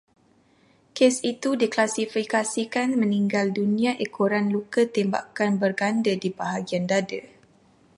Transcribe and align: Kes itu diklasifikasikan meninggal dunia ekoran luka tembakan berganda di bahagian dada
Kes 0.97 1.15
itu 1.33 1.49
diklasifikasikan 1.61 2.87
meninggal 3.01 3.47
dunia 3.57 3.91
ekoran 4.05 4.45
luka 4.55 4.81
tembakan 4.95 5.51
berganda 5.61 6.13
di 6.23 6.29
bahagian 6.39 6.85
dada 6.91 7.21